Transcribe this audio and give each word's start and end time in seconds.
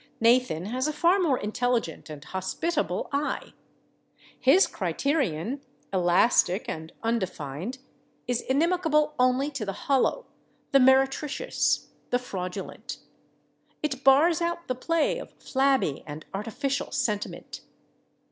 Nathan 0.19 0.65
has 0.65 0.87
a 0.87 0.93
far 0.93 1.19
more 1.19 1.37
intelligent 1.37 2.09
and 2.09 2.23
hospitable 2.25 3.07
eye. 3.11 3.53
His 4.39 4.65
criterion, 4.65 5.61
elastic 5.93 6.67
and 6.67 6.91
undefined, 7.03 7.77
is 8.27 8.41
inimical 8.41 9.13
only 9.19 9.51
to 9.51 9.63
the 9.63 9.73
hollow, 9.85 10.25
the 10.71 10.79
meretricious, 10.79 11.89
the 12.09 12.17
fraudulent. 12.17 12.97
It 13.83 14.03
bars 14.03 14.41
out 14.41 14.67
the 14.67 14.73
play 14.73 15.19
of 15.19 15.33
flabby 15.33 16.03
and 16.07 16.25
artificial 16.33 16.89
sentiment. 16.91 17.61